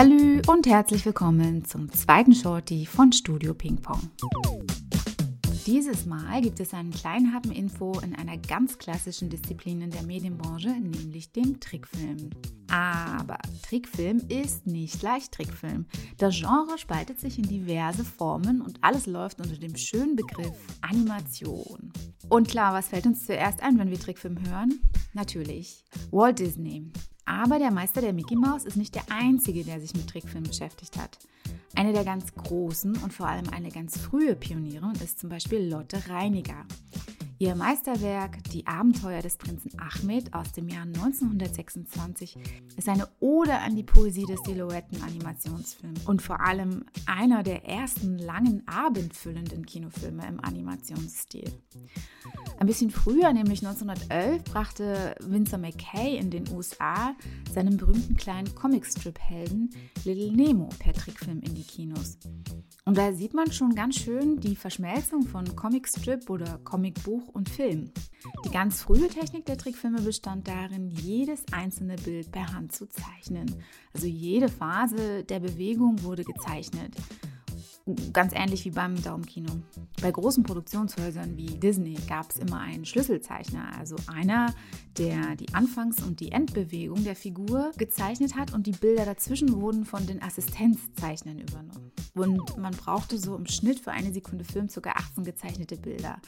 Salü 0.00 0.40
und 0.46 0.66
herzlich 0.66 1.04
willkommen 1.04 1.62
zum 1.66 1.92
zweiten 1.92 2.32
Shorty 2.32 2.86
von 2.86 3.12
Studio 3.12 3.52
Ping 3.52 3.76
Pong. 3.76 4.00
Dieses 5.66 6.06
Mal 6.06 6.40
gibt 6.40 6.58
es 6.58 6.72
einen 6.72 6.90
kleinen 6.90 7.34
Happen-Info 7.34 8.00
in 8.02 8.14
einer 8.14 8.38
ganz 8.38 8.78
klassischen 8.78 9.28
Disziplin 9.28 9.82
in 9.82 9.90
der 9.90 10.02
Medienbranche, 10.04 10.70
nämlich 10.70 11.32
dem 11.32 11.60
Trickfilm. 11.60 12.30
Aber 12.70 13.36
Trickfilm 13.68 14.22
ist 14.30 14.66
nicht 14.66 15.00
gleich 15.00 15.28
Trickfilm. 15.28 15.84
Das 16.16 16.34
Genre 16.34 16.78
spaltet 16.78 17.20
sich 17.20 17.36
in 17.36 17.46
diverse 17.46 18.02
Formen 18.02 18.62
und 18.62 18.78
alles 18.80 19.04
läuft 19.04 19.38
unter 19.42 19.58
dem 19.58 19.76
schönen 19.76 20.16
Begriff 20.16 20.56
Animation. 20.80 21.92
Und 22.30 22.48
klar, 22.48 22.72
was 22.72 22.88
fällt 22.88 23.04
uns 23.04 23.26
zuerst 23.26 23.62
ein, 23.62 23.78
wenn 23.78 23.90
wir 23.90 24.00
Trickfilm 24.00 24.38
hören? 24.48 24.80
Natürlich 25.12 25.84
Walt 26.10 26.38
Disney. 26.38 26.90
Aber 27.30 27.60
der 27.60 27.70
Meister 27.70 28.00
der 28.00 28.12
Mickey 28.12 28.34
Mouse 28.34 28.64
ist 28.64 28.76
nicht 28.76 28.96
der 28.96 29.04
einzige, 29.08 29.62
der 29.62 29.80
sich 29.80 29.94
mit 29.94 30.10
Trickfilmen 30.10 30.50
beschäftigt 30.50 30.98
hat. 30.98 31.16
Eine 31.76 31.92
der 31.92 32.02
ganz 32.02 32.34
großen 32.34 32.96
und 33.04 33.12
vor 33.12 33.28
allem 33.28 33.48
eine 33.50 33.70
ganz 33.70 33.96
frühe 33.96 34.34
Pionierin 34.34 34.94
ist 34.94 35.20
zum 35.20 35.30
Beispiel 35.30 35.60
Lotte 35.70 36.08
Reiniger. 36.08 36.66
Ihr 37.42 37.54
Meisterwerk 37.54 38.44
Die 38.52 38.66
Abenteuer 38.66 39.22
des 39.22 39.38
Prinzen 39.38 39.70
Ahmed 39.78 40.34
aus 40.34 40.52
dem 40.52 40.68
Jahr 40.68 40.82
1926 40.82 42.36
ist 42.76 42.86
eine 42.86 43.08
Ode 43.18 43.54
an 43.54 43.74
die 43.74 43.82
Poesie 43.82 44.26
des 44.26 44.40
Silhouetten-Animationsfilms 44.44 46.04
und 46.04 46.20
vor 46.20 46.42
allem 46.42 46.84
einer 47.06 47.42
der 47.42 47.64
ersten 47.64 48.18
langen 48.18 48.62
abendfüllenden 48.68 49.64
Kinofilme 49.64 50.28
im 50.28 50.44
Animationsstil. 50.44 51.50
Ein 52.58 52.66
bisschen 52.66 52.90
früher, 52.90 53.32
nämlich 53.32 53.66
1911, 53.66 54.44
brachte 54.44 55.14
Winsor 55.20 55.60
McKay 55.60 56.18
in 56.18 56.30
den 56.30 56.46
USA 56.52 57.16
seinen 57.54 57.78
berühmten 57.78 58.18
kleinen 58.18 58.54
Comicstrip-Helden 58.54 59.70
Little 60.04 60.32
Nemo 60.32 60.68
per 60.78 60.92
Trickfilm 60.92 61.40
in 61.40 61.54
die 61.54 61.64
Kinos. 61.64 62.18
Und 62.84 62.98
da 62.98 63.12
sieht 63.12 63.34
man 63.34 63.52
schon 63.52 63.74
ganz 63.74 63.96
schön 63.96 64.40
die 64.40 64.56
Verschmelzung 64.56 65.22
von 65.22 65.54
Comicstrip 65.54 66.28
oder 66.28 66.58
Comicbuch 66.64 67.29
und 67.30 67.48
Film. 67.48 67.90
Die 68.44 68.50
ganz 68.50 68.82
frühe 68.82 69.08
Technik 69.08 69.46
der 69.46 69.56
Trickfilme 69.56 70.02
bestand 70.02 70.48
darin, 70.48 70.90
jedes 70.90 71.44
einzelne 71.52 71.96
Bild 71.96 72.30
per 72.30 72.52
Hand 72.52 72.72
zu 72.72 72.86
zeichnen. 72.88 73.54
Also 73.94 74.06
jede 74.06 74.48
Phase 74.48 75.24
der 75.24 75.40
Bewegung 75.40 76.02
wurde 76.02 76.24
gezeichnet. 76.24 76.94
Ganz 78.12 78.32
ähnlich 78.34 78.64
wie 78.64 78.70
beim 78.70 79.02
Daumenkino. 79.02 79.50
Bei 80.02 80.10
großen 80.10 80.42
Produktionshäusern 80.42 81.36
wie 81.36 81.46
Disney 81.46 81.96
gab 82.08 82.30
es 82.30 82.36
immer 82.36 82.60
einen 82.60 82.84
Schlüsselzeichner, 82.84 83.76
also 83.78 83.96
einer, 84.06 84.54
der 84.98 85.34
die 85.36 85.52
Anfangs- 85.54 86.02
und 86.02 86.20
die 86.20 86.30
Endbewegung 86.30 87.02
der 87.04 87.16
Figur 87.16 87.72
gezeichnet 87.78 88.36
hat 88.36 88.52
und 88.52 88.66
die 88.66 88.72
Bilder 88.72 89.06
dazwischen 89.06 89.60
wurden 89.60 89.84
von 89.84 90.06
den 90.06 90.22
Assistenzzeichnern 90.22 91.38
übernommen. 91.38 91.90
Und 92.14 92.56
man 92.58 92.74
brauchte 92.74 93.18
so 93.18 93.34
im 93.34 93.46
Schnitt 93.46 93.80
für 93.80 93.92
eine 93.92 94.12
Sekunde 94.12 94.44
Film 94.44 94.68
ca. 94.68 94.90
18 94.90 95.24
gezeichnete 95.24 95.76
Bilder. 95.76 96.20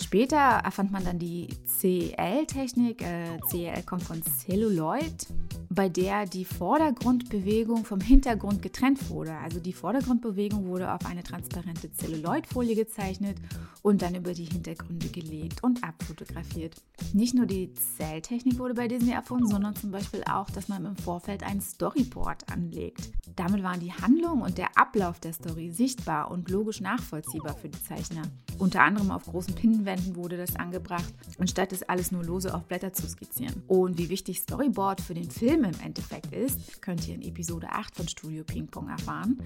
Später 0.00 0.36
erfand 0.36 0.92
man 0.92 1.04
dann 1.04 1.18
die 1.18 1.48
CL-Technik. 1.66 3.02
Äh, 3.02 3.38
CL 3.50 3.82
kommt 3.84 4.02
von 4.02 4.22
Celluloid 4.22 5.26
bei 5.74 5.88
der 5.88 6.26
die 6.26 6.44
Vordergrundbewegung 6.44 7.84
vom 7.84 8.00
Hintergrund 8.00 8.62
getrennt 8.62 9.08
wurde. 9.08 9.34
Also 9.38 9.58
die 9.58 9.72
Vordergrundbewegung 9.72 10.66
wurde 10.66 10.92
auf 10.92 11.06
eine 11.06 11.22
transparente 11.22 11.90
Zelluloidfolie 11.90 12.74
gezeichnet 12.74 13.38
und 13.82 14.02
dann 14.02 14.14
über 14.14 14.34
die 14.34 14.44
Hintergründe 14.44 15.08
gelegt 15.08 15.62
und 15.62 15.82
abfotografiert. 15.82 16.76
Nicht 17.12 17.34
nur 17.34 17.46
die 17.46 17.72
Zelltechnik 17.74 18.58
wurde 18.58 18.74
bei 18.74 18.88
Disney 18.88 19.12
erfunden, 19.12 19.48
sondern 19.48 19.74
zum 19.74 19.90
Beispiel 19.90 20.22
auch, 20.30 20.50
dass 20.50 20.68
man 20.68 20.84
im 20.84 20.96
Vorfeld 20.96 21.42
ein 21.42 21.60
Storyboard 21.60 22.50
anlegt. 22.52 23.10
Damit 23.36 23.62
waren 23.62 23.80
die 23.80 23.92
Handlung 23.92 24.42
und 24.42 24.58
der 24.58 24.76
Ablauf 24.76 25.20
der 25.20 25.32
Story 25.32 25.70
sichtbar 25.70 26.30
und 26.30 26.50
logisch 26.50 26.80
nachvollziehbar 26.80 27.56
für 27.56 27.68
die 27.68 27.82
Zeichner. 27.82 28.22
Unter 28.58 28.82
anderem 28.82 29.10
auf 29.10 29.24
großen 29.24 29.54
Pinnenwänden 29.82 30.16
wurde 30.16 30.36
das 30.36 30.56
angebracht, 30.56 31.12
anstatt 31.38 31.72
es 31.72 31.82
alles 31.82 32.12
nur 32.12 32.24
lose 32.24 32.54
auf 32.54 32.64
Blätter 32.64 32.92
zu 32.92 33.06
skizzieren. 33.08 33.62
Und 33.66 33.98
wie 33.98 34.08
wichtig 34.08 34.38
Storyboard 34.38 35.00
für 35.00 35.14
den 35.14 35.30
Film 35.30 35.42
Film 35.52 35.64
im 35.64 35.80
Endeffekt 35.80 36.32
ist, 36.32 36.80
könnt 36.80 37.06
ihr 37.08 37.14
in 37.14 37.22
Episode 37.22 37.68
8 37.68 37.96
von 37.96 38.08
Studio 38.08 38.44
Ping 38.44 38.68
Pong 38.68 38.88
erfahren. 38.88 39.38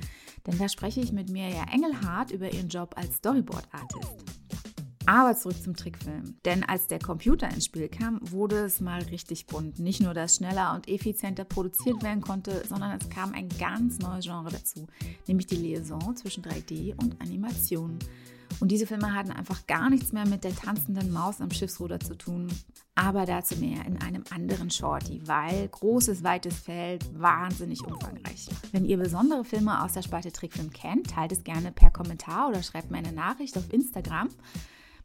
Denn 0.46 0.58
da 0.58 0.68
spreche 0.68 1.00
ich 1.00 1.12
mit 1.12 1.30
Mirja 1.30 1.64
Engelhardt 1.72 2.30
über 2.30 2.52
ihren 2.52 2.68
Job 2.68 2.94
als 2.96 3.16
Storyboard-Artist. 3.16 4.24
Aber 5.06 5.36
zurück 5.36 5.62
zum 5.62 5.76
Trickfilm. 5.76 6.36
Denn 6.44 6.64
als 6.64 6.88
der 6.88 6.98
Computer 6.98 7.48
ins 7.48 7.66
Spiel 7.66 7.88
kam, 7.88 8.18
wurde 8.20 8.64
es 8.64 8.80
mal 8.80 9.02
richtig 9.04 9.46
bunt. 9.46 9.78
Nicht 9.78 10.02
nur, 10.02 10.14
dass 10.14 10.36
schneller 10.36 10.74
und 10.74 10.88
effizienter 10.88 11.44
produziert 11.44 12.02
werden 12.02 12.20
konnte, 12.20 12.62
sondern 12.68 12.98
es 13.00 13.08
kam 13.08 13.32
ein 13.32 13.48
ganz 13.58 13.98
neues 14.00 14.24
Genre 14.24 14.50
dazu, 14.50 14.86
nämlich 15.28 15.46
die 15.46 15.56
Liaison 15.56 16.16
zwischen 16.16 16.42
3D 16.42 16.94
und 17.00 17.20
Animation. 17.20 17.98
Und 18.60 18.68
diese 18.68 18.86
Filme 18.86 19.14
hatten 19.14 19.30
einfach 19.30 19.66
gar 19.66 19.90
nichts 19.90 20.12
mehr 20.12 20.26
mit 20.26 20.44
der 20.44 20.54
tanzenden 20.54 21.12
Maus 21.12 21.40
am 21.40 21.50
Schiffsruder 21.50 22.00
zu 22.00 22.16
tun. 22.16 22.48
Aber 22.94 23.26
dazu 23.26 23.56
mehr 23.56 23.84
in 23.86 24.00
einem 24.00 24.24
anderen 24.30 24.70
Shorty, 24.70 25.20
weil 25.26 25.68
großes, 25.68 26.24
weites 26.24 26.56
Feld, 26.56 27.04
wahnsinnig 27.18 27.84
umfangreich. 27.84 28.48
Wenn 28.72 28.86
ihr 28.86 28.96
besondere 28.96 29.44
Filme 29.44 29.82
aus 29.82 29.92
der 29.92 30.02
Spalte 30.02 30.32
Trickfilm 30.32 30.70
kennt, 30.70 31.10
teilt 31.10 31.32
es 31.32 31.44
gerne 31.44 31.72
per 31.72 31.90
Kommentar 31.90 32.48
oder 32.48 32.62
schreibt 32.62 32.90
mir 32.90 32.98
eine 32.98 33.12
Nachricht 33.12 33.58
auf 33.58 33.72
Instagram. 33.72 34.28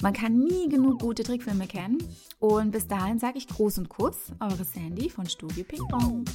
Man 0.01 0.13
kann 0.13 0.39
nie 0.39 0.67
genug 0.67 0.99
gute 0.99 1.23
Trickfilme 1.23 1.67
kennen. 1.67 1.99
Und 2.39 2.71
bis 2.71 2.87
dahin 2.87 3.19
sage 3.19 3.37
ich 3.37 3.47
Groß 3.47 3.77
und 3.79 3.89
Kuss, 3.89 4.31
eure 4.39 4.63
Sandy 4.63 5.09
von 5.09 5.27
Studio 5.27 5.63
Ping 5.63 5.87
Pong. 5.89 6.25